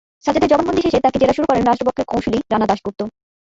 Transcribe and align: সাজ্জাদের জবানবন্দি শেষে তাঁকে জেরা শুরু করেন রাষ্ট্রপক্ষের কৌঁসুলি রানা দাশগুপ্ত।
সাজ্জাদের 0.25 0.51
জবানবন্দি 0.51 0.81
শেষে 0.83 1.03
তাঁকে 1.03 1.19
জেরা 1.21 1.35
শুরু 1.35 1.47
করেন 1.47 1.63
রাষ্ট্রপক্ষের 1.65 2.09
কৌঁসুলি 2.11 2.39
রানা 2.43 2.67
দাশগুপ্ত। 2.69 2.99